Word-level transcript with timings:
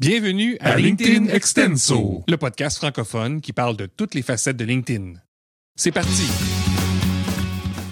Bienvenue 0.00 0.56
à, 0.58 0.72
À 0.72 0.76
LinkedIn 0.76 1.26
Extenso. 1.26 2.24
le 2.26 2.36
podcast 2.36 2.78
francophone 2.78 3.40
qui 3.40 3.52
parle 3.52 3.76
de 3.76 3.86
toutes 3.86 4.14
les 4.14 4.22
facettes 4.22 4.56
de 4.56 4.64
LinkedIn. 4.64 5.12
C'est 5.76 5.92
parti! 5.92 6.24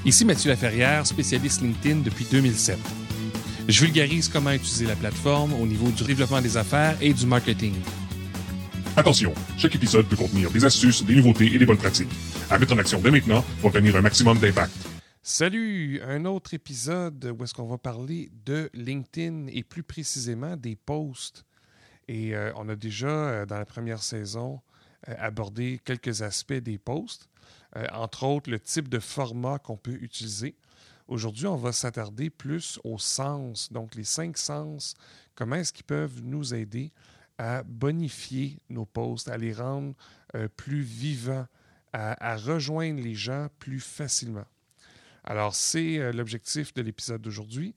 Ici 0.05 0.25
Mathieu 0.25 0.51
Laferrière, 0.51 1.07
spécialiste 1.07 1.63
LinkedIn 1.63 2.01
depuis 2.01 2.25
2007. 2.29 2.77
Je 3.69 3.85
vulgarise 3.85 4.29
comment 4.29 4.51
utiliser 4.51 4.87
la 4.87 4.97
plateforme 4.97 5.53
au 5.55 5.65
niveau 5.65 5.93
du 5.93 6.03
développement 6.03 6.41
des 6.43 6.57
affaires 6.57 6.97
et 7.01 7.13
du 7.15 7.25
marketing. 7.25 7.75
Attention, 8.97 9.33
chaque 9.57 9.77
épisode 9.77 10.07
peut 10.09 10.17
contenir 10.17 10.51
des 10.51 10.65
astuces, 10.65 11.05
des 11.05 11.15
nouveautés 11.15 11.55
et 11.55 11.59
des 11.59 11.67
bonnes 11.67 11.79
pratiques. 11.79 12.11
À 12.51 12.59
mettre 12.59 12.75
en 12.75 12.79
action 12.79 13.01
dès 13.01 13.13
maintenant 13.13 13.45
pour 13.61 13.69
obtenir 13.69 13.95
un 13.95 14.03
maximum 14.03 14.39
d'impact. 14.39 14.73
Salut! 15.23 16.01
Un 16.05 16.25
autre 16.25 16.53
épisode 16.53 17.33
où 17.39 17.45
est-ce 17.45 17.55
qu'on 17.55 17.69
va 17.69 17.79
parler 17.79 18.33
de 18.45 18.69
LinkedIn 18.75 19.47
et 19.53 19.63
plus 19.63 19.85
précisément 19.85 20.57
des 20.57 20.75
posts. 20.75 21.45
Et 22.13 22.35
euh, 22.35 22.53
on 22.57 22.69
a 22.69 22.77
déjà, 22.77 23.09
euh, 23.09 23.47
dans 23.47 23.57
la 23.57 23.65
première 23.65 24.03
saison, 24.03 24.61
euh, 25.09 25.15
abordé 25.19 25.81
quelques 25.83 26.21
aspects 26.21 26.53
des 26.53 26.77
posts, 26.77 27.31
entre 27.91 28.25
autres 28.25 28.51
le 28.51 28.61
type 28.61 28.91
de 28.91 28.99
format 28.99 29.59
qu'on 29.59 29.79
peut 29.79 29.97
utiliser. 30.03 30.55
Aujourd'hui, 31.09 31.47
on 31.47 31.57
va 31.57 31.73
s'attarder 31.73 32.29
plus 32.29 32.79
aux 32.85 32.99
sens, 32.99 33.73
donc 33.73 33.95
les 33.95 34.05
cinq 34.05 34.37
sens, 34.37 34.93
comment 35.35 35.57
est-ce 35.57 35.73
qu'ils 35.73 35.87
peuvent 35.87 36.21
nous 36.23 36.53
aider 36.53 36.93
à 37.39 37.63
bonifier 37.63 38.59
nos 38.69 38.85
posts, 38.85 39.31
à 39.31 39.39
les 39.39 39.55
rendre 39.55 39.95
plus 40.59 40.83
vivants, 40.83 41.47
à, 41.95 42.37
rejoindre 42.37 43.01
les 43.01 43.15
gens 43.15 43.49
plus 43.59 43.81
facilement? 43.81 44.45
Alors, 45.25 45.55
c'est 45.55 46.13
l'objectif 46.13 46.75
de 46.75 46.83
l'épisode 46.83 47.23
d'aujourd'hui. 47.23 47.75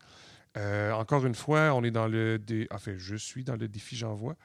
Euh, 0.58 0.92
encore 0.94 1.26
une 1.26 1.36
fois, 1.36 1.74
on 1.74 1.84
est 1.84 1.92
dans 1.92 2.08
le... 2.08 2.40
Dé... 2.40 2.68
Enfin, 2.72 2.94
je 2.98 3.16
suis 3.16 3.44
dans 3.44 3.56
le 3.56 3.68
défi 3.68 3.96
J'envoie 3.96 4.36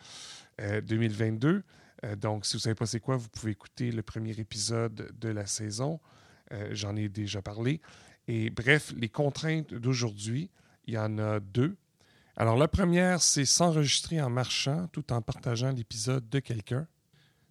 euh, 0.60 0.80
2022. 0.80 1.62
Euh, 2.04 2.16
donc, 2.16 2.46
si 2.46 2.52
vous 2.52 2.58
ne 2.58 2.62
savez 2.62 2.74
pas 2.74 2.86
c'est 2.86 3.00
quoi, 3.00 3.16
vous 3.16 3.28
pouvez 3.28 3.52
écouter 3.52 3.92
le 3.92 4.02
premier 4.02 4.32
épisode 4.38 5.12
de 5.18 5.28
la 5.28 5.46
saison. 5.46 6.00
Euh, 6.52 6.70
J'en 6.72 6.96
ai 6.96 7.08
déjà 7.08 7.42
parlé. 7.42 7.80
Et 8.28 8.50
bref, 8.50 8.92
les 8.96 9.08
contraintes 9.08 9.74
d'aujourd'hui, 9.74 10.50
il 10.86 10.94
y 10.94 10.98
en 10.98 11.18
a 11.18 11.40
deux. 11.40 11.76
Alors, 12.36 12.56
la 12.56 12.68
première, 12.68 13.22
c'est 13.22 13.44
s'enregistrer 13.44 14.20
en 14.20 14.30
marchant 14.30 14.88
tout 14.88 15.12
en 15.12 15.20
partageant 15.20 15.70
l'épisode 15.70 16.28
de 16.28 16.38
quelqu'un. 16.38 16.86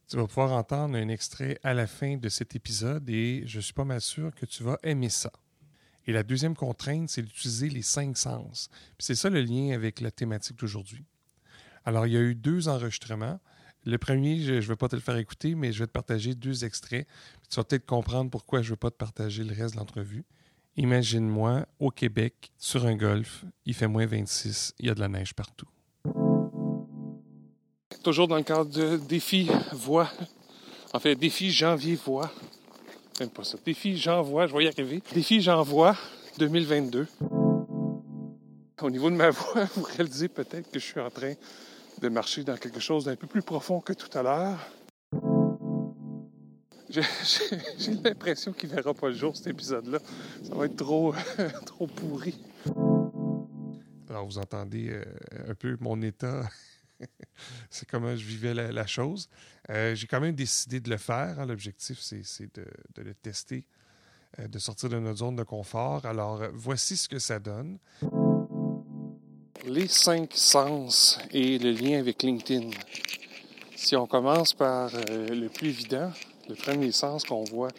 Tu 0.07 0.17
vas 0.17 0.25
pouvoir 0.25 0.53
entendre 0.53 0.95
un 0.95 1.07
extrait 1.09 1.59
à 1.63 1.75
la 1.75 1.85
fin 1.85 2.17
de 2.17 2.29
cet 2.29 2.55
épisode 2.55 3.07
et 3.09 3.43
je 3.45 3.59
suis 3.59 3.73
pas 3.73 3.85
mal 3.85 4.01
sûr 4.01 4.33
que 4.33 4.47
tu 4.47 4.63
vas 4.63 4.79
aimer 4.81 5.09
ça. 5.09 5.31
Et 6.07 6.11
la 6.11 6.23
deuxième 6.23 6.55
contrainte, 6.55 7.09
c'est 7.09 7.21
d'utiliser 7.21 7.69
les 7.69 7.81
cinq 7.81 8.17
sens. 8.17 8.69
C'est 8.97 9.15
ça 9.15 9.29
le 9.29 9.41
lien 9.41 9.73
avec 9.73 10.01
la 10.01 10.11
thématique 10.11 10.57
d'aujourd'hui. 10.59 11.05
Alors, 11.85 12.07
il 12.07 12.13
y 12.13 12.17
a 12.17 12.21
eu 12.21 12.35
deux 12.35 12.67
enregistrements. 12.67 13.39
Le 13.85 13.97
premier, 13.97 14.41
je 14.41 14.53
ne 14.53 14.59
vais 14.59 14.75
pas 14.75 14.89
te 14.89 14.95
le 14.95 15.01
faire 15.01 15.17
écouter, 15.17 15.55
mais 15.55 15.71
je 15.71 15.79
vais 15.79 15.87
te 15.87 15.91
partager 15.91 16.35
deux 16.35 16.65
extraits. 16.65 17.07
Tu 17.49 17.55
vas 17.55 17.63
peut-être 17.63 17.85
comprendre 17.85 18.29
pourquoi 18.29 18.61
je 18.61 18.67
ne 18.67 18.71
veux 18.71 18.77
pas 18.77 18.91
te 18.91 18.97
partager 18.97 19.43
le 19.43 19.53
reste 19.53 19.75
de 19.75 19.79
l'entrevue. 19.79 20.25
Imagine-moi 20.75 21.65
au 21.79 21.89
Québec, 21.91 22.51
sur 22.57 22.85
un 22.85 22.95
golf, 22.95 23.43
il 23.65 23.73
fait 23.73 23.87
moins 23.87 24.05
26, 24.05 24.75
il 24.79 24.85
y 24.85 24.89
a 24.89 24.95
de 24.95 24.99
la 24.99 25.09
neige 25.09 25.33
partout. 25.33 25.67
Toujours 28.03 28.27
dans 28.27 28.37
le 28.37 28.43
cadre 28.43 28.69
de 28.69 28.97
défi 28.97 29.49
voix. 29.73 30.09
En 30.93 30.99
fait, 30.99 31.15
défi 31.15 31.51
janvier 31.51 31.95
voix. 31.95 32.31
Même 33.19 33.29
pas 33.29 33.43
ça. 33.43 33.57
Défi 33.65 33.97
j'envoie, 33.97 34.47
je 34.47 34.55
vais 34.55 34.65
y 34.65 34.67
arriver. 34.67 35.01
Défi 35.13 35.41
j'envoie 35.41 35.95
2022. 36.37 37.07
Au 38.81 38.89
niveau 38.89 39.09
de 39.09 39.15
ma 39.15 39.29
voix, 39.31 39.65
vous 39.75 39.83
réalisez 39.83 40.29
peut-être 40.29 40.71
que 40.71 40.79
je 40.79 40.85
suis 40.85 40.99
en 40.99 41.09
train 41.09 41.33
de 42.01 42.09
marcher 42.09 42.43
dans 42.43 42.55
quelque 42.55 42.79
chose 42.79 43.05
d'un 43.05 43.15
peu 43.15 43.27
plus 43.27 43.41
profond 43.41 43.81
que 43.81 43.93
tout 43.93 44.17
à 44.17 44.23
l'heure. 44.23 44.59
J'ai 46.89 47.93
l'impression 48.03 48.51
qu'il 48.51 48.69
ne 48.69 48.75
verra 48.75 48.93
pas 48.93 49.09
le 49.09 49.13
jour, 49.13 49.35
cet 49.35 49.47
épisode-là. 49.47 49.99
Ça 50.43 50.55
va 50.55 50.65
être 50.65 50.77
trop, 50.77 51.13
trop 51.65 51.85
pourri. 51.85 52.35
Alors, 54.09 54.25
vous 54.25 54.39
entendez 54.39 54.89
euh, 54.89 55.03
un 55.49 55.53
peu 55.53 55.77
mon 55.79 56.01
état. 56.01 56.49
c'est 57.69 57.87
comment 57.87 58.15
je 58.15 58.23
vivais 58.23 58.53
la, 58.53 58.87
chose. 58.87 59.29
Euh, 59.69 59.95
J'ai 59.95 60.07
quand 60.07 60.19
même 60.19 60.35
décidé 60.35 60.79
de 60.79 60.89
le 60.89 60.97
faire. 60.97 61.39
hein. 61.39 61.45
L'objectif, 61.45 61.99
c'est 61.99 62.55
de, 62.55 62.65
le 62.97 63.13
tester, 63.13 63.65
euh, 64.39 64.47
de 64.47 64.59
sortir 64.59 64.89
de 64.89 64.99
notre 64.99 65.19
zone 65.19 65.35
de 65.35 65.43
confort. 65.43 66.05
Alors, 66.05 66.41
euh, 66.41 66.49
voici 66.53 66.97
ce 66.97 67.07
que 67.07 67.19
ça 67.19 67.39
donne. 67.39 67.77
Les 69.65 69.87
cinq 69.87 70.31
sens 70.33 71.19
et 71.31 71.59
le 71.59 71.71
lien 71.71 71.99
avec 71.99 72.23
LinkedIn. 72.23 72.69
Si 73.75 73.95
on 73.95 74.07
commence 74.07 74.53
par 74.53 74.91
le 75.09 75.47
plus 75.47 75.69
évident, 75.69 76.11
le 76.49 76.55
premier 76.55 76.91
sens 76.91 77.23
qu'on 77.23 77.43
voit 77.43 77.69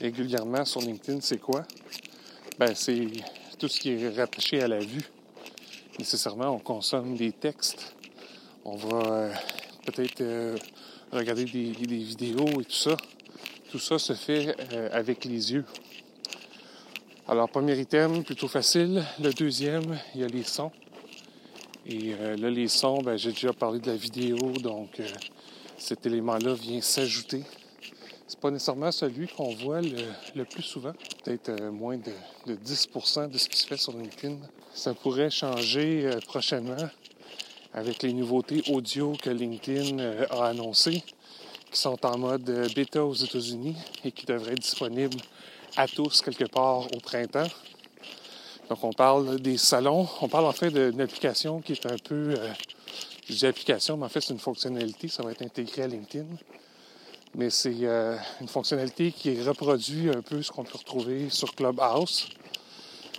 régulièrement 0.00 0.64
sur 0.64 0.80
LinkedIn, 0.80 1.20
c'est 1.20 1.38
quoi? 1.38 1.62
Ben, 2.58 2.74
c'est 2.74 3.06
tout 3.58 3.68
ce 3.68 3.80
qui 3.80 3.90
est 3.92 4.08
rattaché 4.16 4.62
à 4.62 4.68
la 4.68 4.78
vue. 4.80 5.04
Nécessairement, 5.98 6.48
on 6.50 6.58
consomme 6.58 7.16
des 7.16 7.32
textes. 7.32 7.95
On 8.68 8.74
va 8.74 8.98
euh, 8.98 9.32
peut-être 9.84 10.20
euh, 10.22 10.56
regarder 11.12 11.44
des, 11.44 11.70
vidéos 11.70 12.60
et 12.60 12.64
tout 12.64 12.72
ça. 12.72 12.96
Tout 13.70 13.78
ça 13.78 13.96
se 13.96 14.12
fait 14.12 14.56
euh, 14.72 14.88
avec 14.90 15.24
les 15.24 15.52
yeux. 15.52 15.64
Alors, 17.28 17.48
premier 17.48 17.78
item, 17.78 18.24
plutôt 18.24 18.48
facile. 18.48 19.04
Le 19.22 19.32
deuxième, 19.32 19.96
il 20.16 20.22
y 20.22 20.24
a 20.24 20.26
les 20.26 20.42
sons. 20.42 20.72
Et 21.86 22.14
là, 22.16 22.50
les 22.50 22.66
sons, 22.66 23.02
ben, 23.02 23.16
j'ai 23.16 23.30
déjà 23.30 23.52
parlé 23.52 23.78
de 23.78 23.86
la 23.86 23.96
vidéo, 23.96 24.36
donc 24.60 25.00
cet 25.78 26.04
élément-là 26.04 26.54
vient 26.54 26.80
s'ajouter. 26.80 27.44
C'est 28.26 28.40
pas 28.40 28.50
nécessairement 28.50 28.90
celui 28.90 29.28
qu'on 29.28 29.54
voit 29.54 29.80
le, 29.80 30.44
plus 30.44 30.64
souvent, 30.64 30.92
peut-être 31.22 31.62
moins 31.70 31.98
de, 31.98 32.10
de 32.46 32.56
10% 32.56 33.30
de 33.30 33.38
ce 33.38 33.48
qui 33.48 33.60
se 33.60 33.68
fait 33.68 33.76
sur 33.76 33.92
LinkedIn. 33.92 34.38
Ça 34.74 34.94
pourrait 34.94 35.30
changer 35.30 36.10
prochainement 36.26 36.88
avec 37.76 38.02
les 38.02 38.14
nouveautés 38.14 38.62
audio 38.70 39.12
que 39.22 39.28
LinkedIn 39.28 39.98
euh, 39.98 40.26
a 40.30 40.46
annoncées, 40.46 41.04
qui 41.70 41.78
sont 41.78 42.04
en 42.06 42.18
mode 42.18 42.48
euh, 42.48 42.68
bêta 42.74 43.04
aux 43.04 43.14
États-Unis 43.14 43.76
et 44.02 44.10
qui 44.10 44.24
devraient 44.24 44.52
être 44.52 44.60
disponibles 44.62 45.18
à 45.76 45.86
tous 45.86 46.22
quelque 46.22 46.46
part 46.46 46.86
au 46.86 47.00
printemps. 47.00 47.46
Donc, 48.70 48.82
on 48.82 48.92
parle 48.92 49.38
des 49.40 49.58
salons. 49.58 50.08
On 50.22 50.28
parle 50.28 50.46
en 50.46 50.52
fait 50.52 50.70
d'une 50.70 51.00
application 51.00 51.60
qui 51.60 51.72
est 51.72 51.86
un 51.86 51.98
peu. 52.02 52.34
euh, 52.36 52.52
je 53.28 53.34
dis 53.34 53.46
application, 53.46 53.96
mais 53.96 54.06
en 54.06 54.08
fait, 54.08 54.20
c'est 54.22 54.32
une 54.32 54.40
fonctionnalité. 54.40 55.08
Ça 55.08 55.22
va 55.22 55.32
être 55.32 55.42
intégré 55.42 55.82
à 55.82 55.86
LinkedIn. 55.86 56.26
Mais 57.34 57.50
c'est 57.50 57.74
euh, 57.82 58.16
une 58.40 58.48
fonctionnalité 58.48 59.12
qui 59.12 59.40
reproduit 59.42 60.08
un 60.08 60.22
peu 60.22 60.40
ce 60.42 60.50
qu'on 60.50 60.64
peut 60.64 60.78
retrouver 60.78 61.28
sur 61.28 61.54
Clubhouse 61.54 62.28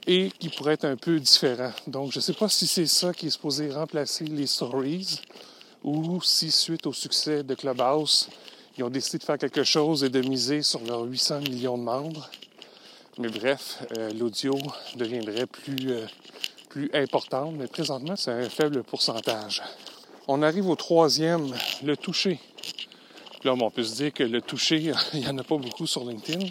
et 0.07 0.31
qui 0.39 0.49
pourrait 0.49 0.73
être 0.73 0.85
un 0.85 0.95
peu 0.95 1.19
différent. 1.19 1.71
Donc, 1.85 2.11
je 2.11 2.17
ne 2.17 2.21
sais 2.21 2.33
pas 2.33 2.47
si 2.47 2.65
c'est 2.65 2.87
ça 2.87 3.13
qui 3.13 3.27
est 3.27 3.29
supposé 3.29 3.69
remplacer 3.71 4.23
les 4.23 4.47
stories 4.47 5.21
ou 5.83 6.21
si, 6.23 6.49
suite 6.49 6.87
au 6.87 6.93
succès 6.93 7.43
de 7.43 7.53
Clubhouse, 7.53 8.29
ils 8.77 8.83
ont 8.83 8.89
décidé 8.89 9.17
de 9.17 9.23
faire 9.23 9.37
quelque 9.37 9.63
chose 9.63 10.03
et 10.03 10.09
de 10.09 10.21
miser 10.21 10.61
sur 10.61 10.79
leurs 10.81 11.03
800 11.03 11.41
millions 11.41 11.77
de 11.77 11.83
membres. 11.83 12.29
Mais 13.17 13.29
bref, 13.29 13.83
euh, 13.97 14.11
l'audio 14.13 14.53
deviendrait 14.95 15.47
plus, 15.47 15.91
euh, 15.91 16.05
plus 16.69 16.89
importante, 16.93 17.55
mais 17.57 17.67
présentement, 17.67 18.15
c'est 18.15 18.31
un 18.31 18.49
faible 18.49 18.83
pourcentage. 18.83 19.61
On 20.27 20.41
arrive 20.41 20.69
au 20.69 20.75
troisième, 20.75 21.53
le 21.83 21.97
toucher. 21.97 22.39
Là, 23.43 23.53
on 23.53 23.71
peut 23.71 23.83
se 23.83 23.95
dire 23.95 24.13
que 24.13 24.23
le 24.23 24.41
toucher, 24.41 24.91
il 25.13 25.19
n'y 25.19 25.27
en 25.27 25.37
a 25.37 25.43
pas 25.43 25.57
beaucoup 25.57 25.87
sur 25.87 26.05
LinkedIn. 26.05 26.45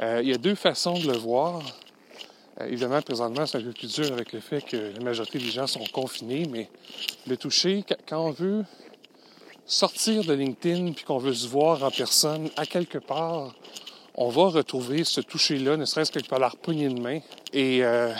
Euh, 0.00 0.20
il 0.22 0.28
y 0.28 0.32
a 0.32 0.38
deux 0.38 0.54
façons 0.54 0.98
de 0.98 1.10
le 1.10 1.18
voir. 1.18 1.60
Euh, 2.60 2.66
évidemment, 2.66 3.00
présentement, 3.02 3.46
c'est 3.46 3.58
un 3.58 3.62
peu 3.62 3.72
plus 3.72 3.94
dur 3.94 4.12
avec 4.12 4.32
le 4.32 4.40
fait 4.40 4.62
que 4.62 4.76
la 4.76 5.00
majorité 5.00 5.38
des 5.38 5.50
gens 5.50 5.66
sont 5.66 5.84
confinés, 5.92 6.46
mais 6.50 6.68
le 7.26 7.36
toucher, 7.36 7.82
qu- 7.82 7.94
quand 8.08 8.24
on 8.26 8.30
veut 8.30 8.64
sortir 9.66 10.24
de 10.24 10.32
LinkedIn 10.32 10.92
puis 10.92 11.04
qu'on 11.04 11.18
veut 11.18 11.34
se 11.34 11.46
voir 11.46 11.84
en 11.84 11.90
personne 11.90 12.50
à 12.56 12.66
quelque 12.66 12.98
part, 12.98 13.54
on 14.14 14.30
va 14.30 14.48
retrouver 14.48 15.04
ce 15.04 15.20
toucher-là, 15.20 15.76
ne 15.76 15.84
serait-ce 15.84 16.10
que 16.10 16.18
par 16.26 16.38
la 16.40 16.50
poignée 16.50 16.88
de 16.88 16.98
main. 17.00 17.20
Et, 17.52 17.84
euh, 17.84 18.12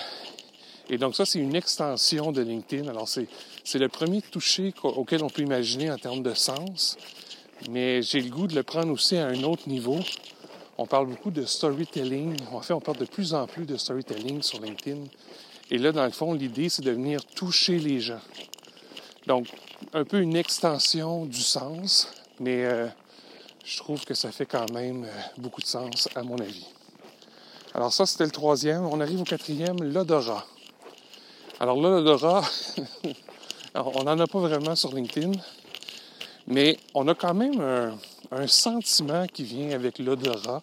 et 0.89 0.99
donc 0.99 1.17
ça, 1.17 1.25
c'est 1.27 1.41
une 1.41 1.57
extension 1.57 2.31
de 2.31 2.43
LinkedIn. 2.43 2.89
Alors 2.89 3.09
c'est, 3.09 3.27
le 3.75 3.89
premier 3.89 4.23
toucher 4.23 4.73
auquel 4.83 5.25
on 5.25 5.29
peut 5.29 5.43
imaginer 5.43 5.91
en 5.91 5.99
termes 5.99 6.23
de 6.23 6.35
sens, 6.35 6.97
mais 7.71 8.03
j'ai 8.03 8.21
le 8.21 8.31
goût 8.31 8.47
de 8.47 8.55
le 8.55 8.63
prendre 8.63 8.93
aussi 8.93 9.17
à 9.17 9.27
un 9.27 9.43
autre 9.43 9.69
niveau. 9.69 9.99
On 10.81 10.87
parle 10.87 11.09
beaucoup 11.09 11.33
de 11.33 11.45
storytelling. 11.45 12.37
En 12.53 12.61
fait, 12.61 12.73
on 12.73 12.81
parle 12.81 12.99
de 12.99 13.05
plus 13.05 13.35
en 13.35 13.49
plus 13.49 13.67
de 13.67 13.77
storytelling 13.77 14.43
sur 14.43 14.61
LinkedIn. 14.61 15.07
Et 15.73 15.79
là, 15.79 15.91
dans 15.91 16.05
le 16.05 16.13
fond, 16.13 16.33
l'idée, 16.33 16.69
c'est 16.69 16.83
de 16.83 16.93
venir 16.93 17.25
toucher 17.25 17.81
les 17.81 17.99
gens. 17.99 18.21
Donc, 19.27 19.49
un 19.93 20.05
peu 20.05 20.21
une 20.21 20.37
extension 20.37 21.27
du 21.27 21.41
sens, 21.41 22.13
mais 22.39 22.65
euh, 22.65 22.87
je 23.65 23.77
trouve 23.79 24.05
que 24.05 24.15
ça 24.15 24.31
fait 24.31 24.47
quand 24.47 24.71
même 24.73 25.05
euh, 25.05 25.21
beaucoup 25.37 25.61
de 25.61 25.67
sens, 25.67 26.09
à 26.15 26.23
mon 26.23 26.39
avis. 26.39 26.67
Alors 27.75 27.93
ça, 27.93 28.07
c'était 28.07 28.25
le 28.25 28.31
troisième. 28.31 28.87
On 28.87 29.01
arrive 29.01 29.21
au 29.21 29.25
quatrième, 29.25 29.83
l'odorat. 29.83 30.47
Alors 31.59 31.81
là, 31.83 31.91
l'odorat, 31.91 32.49
on 33.75 34.05
n'en 34.05 34.19
a 34.19 34.27
pas 34.29 34.39
vraiment 34.39 34.77
sur 34.77 34.95
LinkedIn, 34.95 35.33
mais 36.47 36.79
on 36.95 37.09
a 37.09 37.15
quand 37.17 37.35
même 37.35 37.61
un, 37.61 37.99
sentiment 38.47 39.27
qui 39.27 39.45
vient 39.45 39.71
avec 39.71 39.99
l'odorat, 39.99 40.63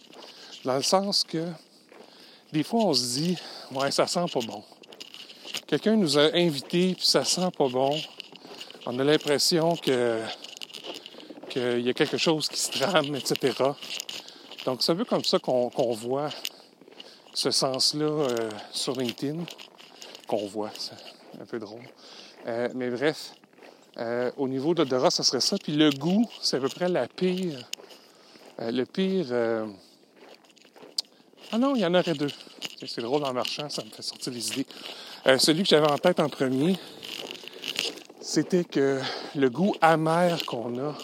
dans 0.63 0.75
le 0.75 0.83
sens 0.83 1.23
que 1.23 1.47
des 2.53 2.63
fois 2.63 2.85
on 2.85 2.93
se 2.93 3.19
dit, 3.19 3.37
ouais, 3.71 3.91
ça 3.91 4.07
sent 4.07 4.25
pas 4.33 4.39
bon. 4.41 4.63
Quelqu'un 5.67 5.95
nous 5.95 6.17
a 6.17 6.33
invités, 6.35 6.93
puis 6.95 7.05
ça 7.05 7.23
sent 7.23 7.49
pas 7.57 7.67
bon. 7.67 7.99
On 8.85 8.99
a 8.99 9.03
l'impression 9.03 9.75
que 9.75 10.21
qu'il 11.49 11.81
y 11.81 11.89
a 11.89 11.93
quelque 11.93 12.17
chose 12.17 12.49
qui 12.49 12.59
se 12.59 12.71
trame, 12.71 13.15
etc. 13.15 13.53
Donc 14.65 14.83
c'est 14.83 14.91
un 14.91 14.95
peu 14.95 15.05
comme 15.05 15.23
ça 15.23 15.39
qu'on 15.39 15.93
voit 15.93 16.29
ce 17.33 17.51
sens-là 17.51 18.05
euh, 18.05 18.49
sur 18.71 18.95
LinkedIn, 18.95 19.43
qu'on 20.27 20.47
voit, 20.47 20.71
c'est 20.77 20.95
un 21.41 21.45
peu 21.45 21.59
drôle. 21.59 21.83
Euh, 22.47 22.69
mais 22.73 22.89
bref, 22.89 23.33
euh, 23.97 24.31
au 24.37 24.47
niveau 24.47 24.73
de 24.73 24.83
l'odorat, 24.83 25.11
ça 25.11 25.23
serait 25.23 25.41
ça. 25.41 25.57
Puis 25.57 25.73
le 25.73 25.89
goût, 25.91 26.29
c'est 26.41 26.57
à 26.57 26.59
peu 26.59 26.69
près 26.69 26.89
la 26.89 27.07
pire. 27.07 27.59
le 28.59 28.83
pire. 28.83 29.27
Ah 31.51 31.57
non, 31.57 31.75
il 31.75 31.81
y 31.81 31.85
en 31.85 31.93
aurait 31.93 32.13
deux. 32.13 32.31
C'est 32.85 33.01
drôle 33.01 33.23
en 33.23 33.33
marchant, 33.33 33.69
ça 33.69 33.83
me 33.83 33.89
fait 33.89 34.01
sortir 34.01 34.33
les 34.33 34.47
idées. 34.51 34.65
celui 35.37 35.63
que 35.63 35.69
j'avais 35.69 35.89
en 35.89 35.97
tête 35.97 36.19
en 36.19 36.29
premier, 36.29 36.75
c'était 38.19 38.63
que 38.63 38.99
le 39.35 39.49
goût 39.49 39.75
amer 39.81 40.45
qu'on 40.45 40.77
a 40.79 40.95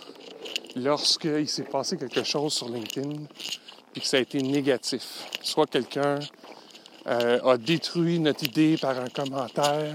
lorsqu'il 0.76 1.48
s'est 1.48 1.64
passé 1.64 1.98
quelque 1.98 2.24
chose 2.24 2.54
sur 2.54 2.70
LinkedIn 2.70 3.24
et 3.96 4.00
que 4.00 4.06
ça 4.06 4.18
a 4.18 4.20
été 4.20 4.42
négatif. 4.42 5.26
Soit 5.42 5.68
quelqu'un 5.68 6.20
euh, 7.08 7.40
a 7.44 7.58
détruit 7.58 8.20
notre 8.20 8.44
idée 8.44 8.78
par 8.78 9.00
un 9.00 9.08
commentaire, 9.08 9.94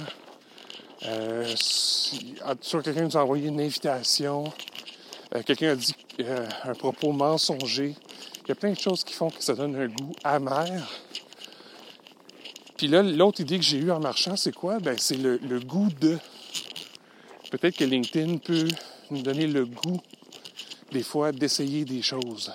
euh, 1.06 1.54
soit 1.56 2.82
quelqu'un 2.82 3.02
nous 3.02 3.16
a 3.16 3.22
envoyé 3.22 3.48
une 3.48 3.60
invitation, 3.60 4.44
euh, 5.34 5.42
quelqu'un 5.44 5.70
a 5.70 5.76
dit 5.76 5.94
un 6.64 6.74
propos 6.74 7.12
mensonger. 7.12 7.94
Il 8.44 8.48
y 8.48 8.52
a 8.52 8.54
plein 8.54 8.72
de 8.72 8.78
choses 8.78 9.04
qui 9.04 9.12
font 9.12 9.30
que 9.30 9.42
ça 9.42 9.54
donne 9.54 9.76
un 9.76 9.88
goût 9.88 10.12
amer. 10.24 10.88
Puis 12.76 12.88
là, 12.88 13.02
l'autre 13.02 13.40
idée 13.40 13.58
que 13.58 13.64
j'ai 13.64 13.78
eue 13.78 13.90
en 13.90 14.00
marchant, 14.00 14.36
c'est 14.36 14.54
quoi? 14.54 14.78
Ben, 14.78 14.96
c'est 14.98 15.16
le, 15.16 15.38
le 15.38 15.60
goût 15.60 15.88
de. 16.00 16.18
Peut-être 17.50 17.76
que 17.76 17.84
LinkedIn 17.84 18.38
peut 18.38 18.68
nous 19.10 19.22
donner 19.22 19.46
le 19.46 19.64
goût 19.64 20.00
des 20.92 21.02
fois 21.02 21.32
d'essayer 21.32 21.84
des 21.84 22.02
choses. 22.02 22.52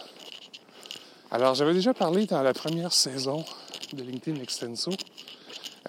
Alors, 1.31 1.55
j'avais 1.55 1.73
déjà 1.73 1.93
parlé 1.93 2.25
dans 2.25 2.41
la 2.41 2.53
première 2.53 2.91
saison 2.91 3.45
de 3.93 4.03
LinkedIn 4.03 4.41
Extenso 4.41 4.91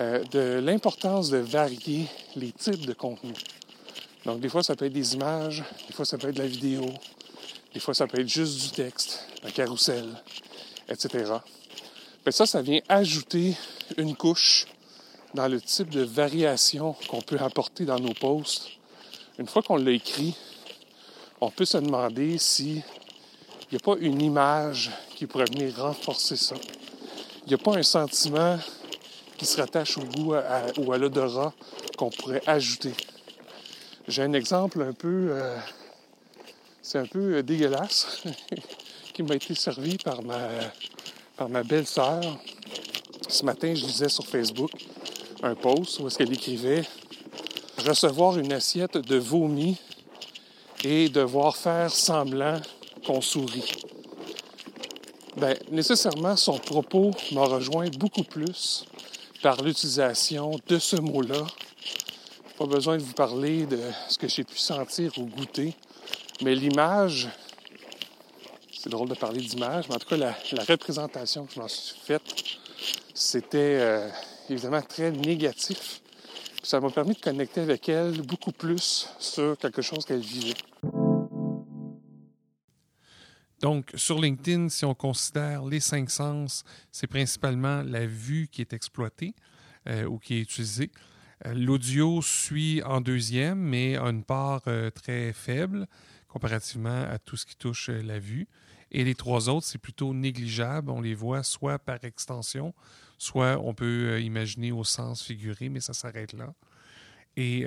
euh, 0.00 0.24
de 0.30 0.60
l'importance 0.64 1.28
de 1.28 1.38
varier 1.38 2.06
les 2.34 2.52
types 2.52 2.86
de 2.86 2.94
contenu. 2.94 3.34
Donc, 4.24 4.40
des 4.40 4.48
fois, 4.48 4.62
ça 4.62 4.74
peut 4.74 4.86
être 4.86 4.92
des 4.92 5.14
images, 5.14 5.62
des 5.86 5.92
fois, 5.92 6.04
ça 6.04 6.16
peut 6.16 6.28
être 6.28 6.36
de 6.36 6.42
la 6.42 6.48
vidéo, 6.48 6.86
des 7.74 7.80
fois, 7.80 7.92
ça 7.92 8.06
peut 8.06 8.20
être 8.20 8.28
juste 8.28 8.62
du 8.62 8.70
texte, 8.70 9.26
un 9.42 9.50
carrousel, 9.50 10.06
etc. 10.88 11.34
Mais 12.24 12.32
ça, 12.32 12.46
ça 12.46 12.62
vient 12.62 12.80
ajouter 12.88 13.54
une 13.98 14.16
couche 14.16 14.66
dans 15.34 15.48
le 15.48 15.60
type 15.60 15.90
de 15.90 16.02
variation 16.02 16.94
qu'on 17.08 17.20
peut 17.20 17.38
apporter 17.38 17.84
dans 17.84 17.98
nos 17.98 18.14
posts. 18.14 18.68
Une 19.38 19.46
fois 19.46 19.62
qu'on 19.62 19.76
l'a 19.76 19.90
écrit, 19.90 20.34
on 21.40 21.50
peut 21.50 21.64
se 21.64 21.78
demander 21.78 22.38
s'il 22.38 22.82
n'y 23.70 23.76
a 23.76 23.80
pas 23.82 23.96
une 23.98 24.22
image 24.22 24.90
qui 25.16 25.26
pourrait 25.26 25.46
venir 25.46 25.76
renforcer 25.76 26.36
ça. 26.36 26.54
Il 27.44 27.48
n'y 27.48 27.54
a 27.54 27.58
pas 27.58 27.76
un 27.76 27.82
sentiment 27.82 28.58
qui 29.42 29.48
se 29.48 29.60
rattache 29.60 29.98
au 29.98 30.02
goût 30.02 30.34
ou 30.78 30.92
à 30.92 30.98
l'odorat 30.98 31.52
qu'on 31.98 32.10
pourrait 32.10 32.44
ajouter. 32.46 32.94
J'ai 34.06 34.22
un 34.22 34.34
exemple 34.34 34.80
un 34.80 34.92
peu... 34.92 35.30
Euh, 35.32 35.58
c'est 36.80 36.98
un 36.98 37.06
peu 37.06 37.38
euh, 37.38 37.42
dégueulasse 37.42 38.22
qui 39.12 39.24
m'a 39.24 39.34
été 39.34 39.56
servi 39.56 39.96
par 39.96 40.22
ma, 40.22 40.38
par 41.36 41.48
ma 41.48 41.64
belle-sœur. 41.64 42.22
Ce 43.26 43.44
matin, 43.44 43.74
je 43.74 43.84
lisais 43.84 44.08
sur 44.08 44.24
Facebook 44.24 44.70
un 45.42 45.56
post 45.56 45.98
où 45.98 46.06
est-ce 46.06 46.18
qu'elle 46.18 46.32
écrivait 46.32 46.84
recevoir 47.84 48.38
une 48.38 48.52
assiette 48.52 48.96
de 48.96 49.16
vomi 49.16 49.76
et 50.84 51.08
devoir 51.08 51.56
faire 51.56 51.90
semblant 51.90 52.60
qu'on 53.04 53.20
sourit. 53.20 53.72
Bien, 55.36 55.54
nécessairement, 55.72 56.36
son 56.36 56.58
propos 56.58 57.10
m'a 57.32 57.42
rejoint 57.44 57.88
beaucoup 57.98 58.22
plus 58.22 58.86
par 59.42 59.60
l'utilisation 59.62 60.52
de 60.68 60.78
ce 60.78 60.96
mot-là. 60.96 61.44
Pas 62.56 62.66
besoin 62.66 62.96
de 62.96 63.02
vous 63.02 63.12
parler 63.12 63.66
de 63.66 63.80
ce 64.08 64.16
que 64.16 64.28
j'ai 64.28 64.44
pu 64.44 64.56
sentir 64.56 65.12
ou 65.18 65.24
goûter, 65.24 65.74
mais 66.42 66.54
l'image, 66.54 67.28
c'est 68.72 68.88
drôle 68.88 69.08
de 69.08 69.14
parler 69.14 69.40
d'image, 69.40 69.88
mais 69.88 69.96
en 69.96 69.98
tout 69.98 70.08
cas, 70.08 70.16
la, 70.16 70.34
représentation 70.68 71.44
que 71.44 71.54
je 71.54 71.60
m'en 71.60 71.68
suis 71.68 71.98
faite, 71.98 72.22
c'était 73.14 73.78
euh, 73.80 74.08
évidemment 74.48 74.82
très 74.82 75.10
négatif. 75.10 76.00
Ça 76.62 76.78
m'a 76.78 76.90
permis 76.90 77.14
de 77.14 77.20
connecter 77.20 77.60
avec 77.60 77.88
elle 77.88 78.22
beaucoup 78.22 78.52
plus 78.52 79.08
sur 79.18 79.58
quelque 79.58 79.82
chose 79.82 80.04
qu'elle 80.04 80.20
vivait. 80.20 80.54
Donc, 83.62 83.92
sur 83.94 84.20
LinkedIn, 84.20 84.68
si 84.70 84.84
on 84.84 84.92
considère 84.92 85.64
les 85.64 85.78
cinq 85.78 86.10
sens, 86.10 86.64
c'est 86.90 87.06
principalement 87.06 87.82
la 87.82 88.06
vue 88.06 88.48
qui 88.50 88.60
est 88.60 88.72
exploitée 88.72 89.36
euh, 89.88 90.04
ou 90.04 90.18
qui 90.18 90.34
est 90.34 90.40
utilisée. 90.40 90.90
Euh, 91.46 91.54
l'audio 91.54 92.20
suit 92.22 92.82
en 92.82 93.00
deuxième, 93.00 93.60
mais 93.60 93.96
a 93.96 94.06
une 94.06 94.24
part 94.24 94.62
euh, 94.66 94.90
très 94.90 95.32
faible 95.32 95.86
comparativement 96.26 97.02
à 97.02 97.20
tout 97.20 97.36
ce 97.36 97.46
qui 97.46 97.54
touche 97.54 97.88
la 97.88 98.18
vue. 98.18 98.48
Et 98.90 99.04
les 99.04 99.14
trois 99.14 99.48
autres, 99.48 99.66
c'est 99.66 99.78
plutôt 99.78 100.12
négligeable. 100.12 100.90
On 100.90 101.00
les 101.00 101.14
voit 101.14 101.44
soit 101.44 101.78
par 101.78 102.02
extension, 102.02 102.74
soit 103.16 103.60
on 103.62 103.74
peut 103.74 104.20
imaginer 104.20 104.72
au 104.72 104.82
sens 104.82 105.22
figuré, 105.22 105.68
mais 105.68 105.80
ça 105.80 105.92
s'arrête 105.92 106.32
là. 106.32 106.52
Et 107.36 107.64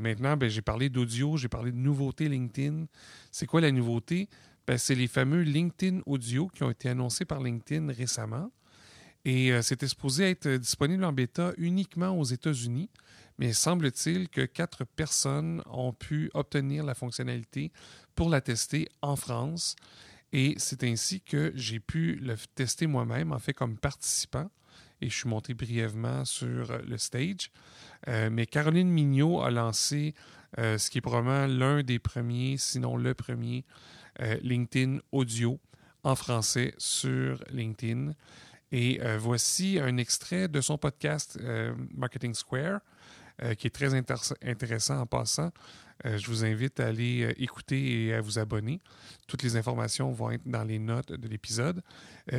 maintenant, 0.00 0.36
ben, 0.36 0.48
j'ai 0.48 0.62
parlé 0.62 0.90
d'audio, 0.90 1.38
j'ai 1.38 1.48
parlé 1.48 1.72
de 1.72 1.76
nouveauté 1.76 2.28
LinkedIn. 2.28 2.86
C'est 3.30 3.46
quoi 3.46 3.62
la 3.62 3.72
nouveauté? 3.72 4.28
Ben, 4.66 4.78
c'est 4.78 4.94
les 4.94 5.08
fameux 5.08 5.42
LinkedIn 5.42 6.00
Audio 6.06 6.48
qui 6.48 6.62
ont 6.62 6.70
été 6.70 6.88
annoncés 6.88 7.26
par 7.26 7.42
LinkedIn 7.42 7.92
récemment. 7.92 8.50
Et 9.26 9.52
euh, 9.52 9.62
c'était 9.62 9.88
supposé 9.88 10.30
être 10.30 10.48
disponible 10.48 11.04
en 11.04 11.12
bêta 11.12 11.52
uniquement 11.56 12.18
aux 12.18 12.24
États-Unis, 12.24 12.90
mais 13.38 13.52
semble-t-il 13.52 14.28
que 14.28 14.42
quatre 14.42 14.84
personnes 14.84 15.62
ont 15.66 15.92
pu 15.92 16.30
obtenir 16.34 16.84
la 16.84 16.94
fonctionnalité 16.94 17.72
pour 18.14 18.28
la 18.28 18.40
tester 18.40 18.88
en 19.02 19.16
France. 19.16 19.76
Et 20.32 20.54
c'est 20.58 20.84
ainsi 20.84 21.20
que 21.20 21.52
j'ai 21.54 21.80
pu 21.80 22.16
le 22.16 22.36
tester 22.54 22.86
moi-même, 22.86 23.32
en 23.32 23.38
fait, 23.38 23.52
comme 23.52 23.76
participant. 23.76 24.50
Et 25.00 25.10
je 25.10 25.14
suis 25.16 25.28
monté 25.28 25.54
brièvement 25.54 26.24
sur 26.24 26.78
le 26.78 26.98
stage. 26.98 27.50
Euh, 28.08 28.30
mais 28.30 28.46
Caroline 28.46 28.88
Mignot 28.88 29.42
a 29.42 29.50
lancé 29.50 30.14
euh, 30.58 30.78
ce 30.78 30.90
qui 30.90 30.98
est 30.98 31.00
probablement 31.00 31.46
l'un 31.46 31.82
des 31.82 31.98
premiers, 31.98 32.56
sinon 32.58 32.96
le 32.96 33.14
premier, 33.14 33.64
euh, 34.20 34.36
LinkedIn 34.42 34.98
Audio 35.12 35.60
en 36.02 36.14
français 36.14 36.74
sur 36.78 37.42
LinkedIn. 37.50 38.12
Et 38.72 39.00
euh, 39.02 39.18
voici 39.18 39.78
un 39.80 39.96
extrait 39.96 40.48
de 40.48 40.60
son 40.60 40.78
podcast 40.78 41.38
Marketing 41.94 42.34
Square, 42.34 42.80
qui 43.58 43.66
est 43.66 43.74
très 43.74 43.94
intéressant 43.94 45.00
en 45.00 45.06
passant. 45.06 45.50
je 46.04 46.24
vous 46.28 46.44
invite 46.44 46.78
à 46.78 46.86
aller 46.86 47.34
écouter 47.36 48.06
et 48.06 48.14
à 48.14 48.20
vous 48.20 48.38
abonner. 48.38 48.80
Toutes 49.26 49.42
les 49.42 49.56
informations 49.56 50.12
vont 50.12 50.30
être 50.30 50.46
dans 50.46 50.62
les 50.62 50.78
notes 50.78 51.12
de 51.12 51.28
l'épisode. 51.28 51.82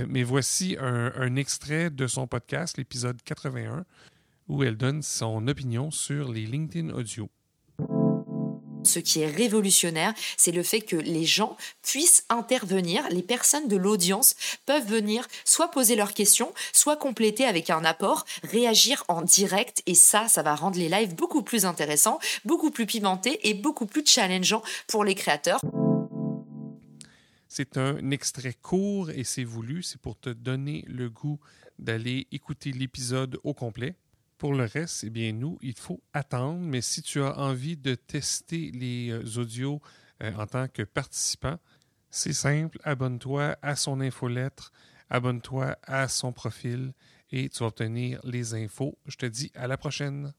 mais 0.07 0.24
voici 0.24 0.77
un, 0.79 1.36
extrait 1.36 1.89
de 1.89 2.07
son 2.07 2.27
podcast, 2.27 2.77
l'épisode 2.77 3.22
81, 3.24 3.86
où 4.48 4.63
elle 4.63 4.77
donne 4.77 5.01
son 5.01 5.48
opinion 5.50 5.91
sur 5.91 6.31
les 6.31 6.45
LinkedIn 6.45 6.89
Audio 6.93 7.29
ce 8.86 9.00
qui 9.00 9.22
est 9.22 9.30
révolutionnaire, 9.30 10.13
c'est 10.38 10.51
le 10.51 10.63
fait 10.63 10.82
que 10.82 10.96
les 10.96 11.25
gens 11.25 11.58
puissent 11.84 12.25
intervenir, 12.30 13.08
les 13.10 13.22
personnes 13.22 13.68
de 13.68 13.75
l'audience 13.75 14.36
peuvent 14.65 14.88
venir 14.88 15.27
soit 15.44 15.70
poser 15.70 15.96
leurs 15.96 16.13
questions, 16.13 16.54
soit 16.74 16.98
compléter 16.98 17.46
avec 17.46 17.70
un 17.70 17.84
apport, 17.86 18.25
réagir 18.44 19.04
en 19.08 19.22
direct 19.22 19.82
et 19.86 19.96
ça, 19.96 20.27
ça 20.27 20.44
va 20.44 20.56
rendre 20.56 20.77
les 20.77 20.89
lives 20.89 21.15
beaucoup 21.15 21.42
plus 21.42 21.65
intéressants, 21.65 22.20
beaucoup 22.44 22.72
plus 22.72 22.86
pimentés 22.86 23.48
et 23.48 23.54
beaucoup 23.54 23.86
plus 23.86 24.06
challengeants 24.06 24.63
pour 24.88 25.04
les 25.04 25.15
créateurs. 25.15 25.60
C'est 27.48 27.77
un 27.77 28.12
extrait 28.12 28.54
court 28.54 29.12
et 29.12 29.24
c'est 29.24 29.44
voulu, 29.44 29.82
c'est 29.82 30.01
pour 30.01 30.20
te 30.20 30.30
donner 30.30 30.84
le 30.88 31.10
goût 31.10 31.39
d'aller 31.80 32.27
écouter 32.32 32.72
l'épisode 32.72 33.39
au 33.44 33.54
complet. 33.54 33.96
Pour 34.38 34.54
le 34.54 34.65
reste, 34.65 35.04
eh 35.06 35.10
bien, 35.10 35.32
nous, 35.32 35.58
il 35.62 35.77
faut 35.77 36.01
attendre. 36.13 36.60
Mais 36.60 36.82
si 36.82 37.01
tu 37.01 37.22
as 37.22 37.38
envie 37.38 37.77
de 37.77 37.96
tester 37.96 38.72
les 38.72 39.10
euh, 39.10 39.39
audios 39.39 39.82
euh, 40.22 40.34
en 40.36 40.46
tant 40.46 40.68
que 40.68 40.84
participant, 40.84 41.58
c'est 42.10 42.34
simple. 42.34 42.77
Abonne-toi 42.84 43.58
à 43.62 43.75
son 43.75 44.01
infolettre, 44.01 44.72
abonne-toi 45.10 45.77
à 45.84 46.08
son 46.08 46.34
profil 46.34 46.94
et 47.32 47.50
tu 47.50 47.60
vas 47.60 47.68
obtenir 47.68 48.20
les 48.24 48.54
infos. 48.54 48.98
Je 49.06 49.18
te 49.18 49.25
dis 49.25 49.51
à 49.56 49.68
la 49.68 49.77
prochaine. 49.77 50.34